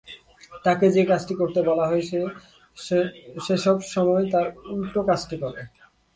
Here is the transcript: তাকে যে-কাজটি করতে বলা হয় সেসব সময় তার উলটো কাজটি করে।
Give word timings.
তাকে 0.65 0.85
যে-কাজটি 0.95 1.33
করতে 1.35 1.59
বলা 1.61 1.85
হয় 1.87 2.03
সেসব 3.45 3.77
সময় 3.87 4.23
তার 4.31 4.47
উলটো 4.71 4.99
কাজটি 5.03 5.35
করে। 5.43 5.61